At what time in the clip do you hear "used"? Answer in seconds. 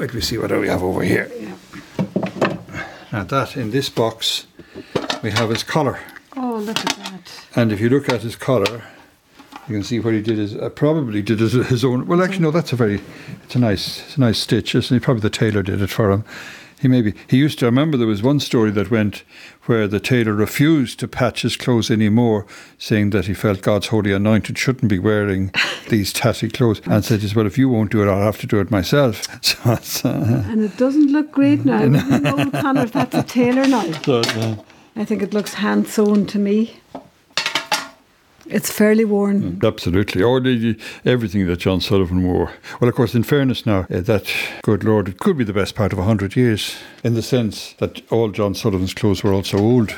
17.36-17.58